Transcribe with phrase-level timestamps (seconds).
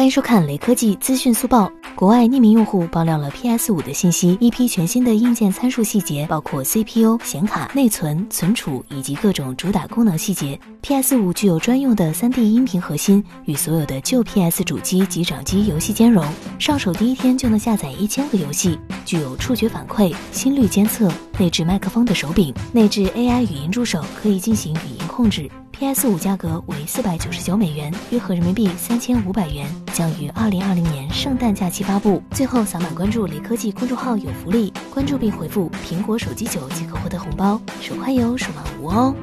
[0.00, 1.70] 欢迎收看雷科技资讯速报。
[1.94, 10.58] 国外匿名用户爆料了 PS 五的信息，一批全新的硬件参数细节，包括 CPU、显卡、内存、存储以及各种主打功能细节。
[10.80, 16.24] PS 五具有专用的 3D 音频核心，与所有的旧 PS 主机及掌机游戏兼容。
[16.58, 25.50] 上手第一天就能下载一千个游戏，具有触觉反馈、心率监测、内置麦克风的手柄，内置 AI 语音助手，可以进行语音控制。
[25.80, 32.22] PS 五价格为四百九十九美元，约合人民币三千五百元，将于二零二零年圣诞假期发布。
[32.32, 39.14] 最后扫码关注雷科技公众号有福利，关注并回复“苹果手机九”即可获得红包，手快有，手慢无哦。